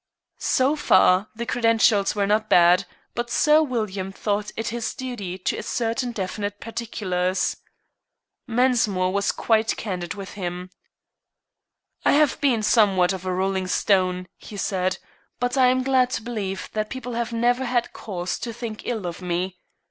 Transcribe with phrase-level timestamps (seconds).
[0.39, 5.59] So far, the credentials were not bad; but Sir William thought it his duty to
[5.59, 7.57] ascertain definite particulars.
[8.47, 10.71] Mensmore was quite candid with him.
[12.03, 14.97] "I have been somewhat of a rolling stone," he said,
[15.39, 19.05] "but I am glad to believe that people have never had cause to think ill
[19.05, 19.59] of me.